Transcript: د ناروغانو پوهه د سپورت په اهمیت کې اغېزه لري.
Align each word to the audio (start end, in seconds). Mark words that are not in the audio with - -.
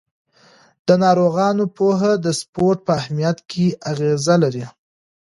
د 0.87 0.89
ناروغانو 1.03 1.63
پوهه 1.77 2.11
د 2.25 2.27
سپورت 2.39 2.79
په 2.87 2.91
اهمیت 2.99 3.37
کې 3.51 3.65
اغېزه 3.91 4.35
لري. 4.43 4.65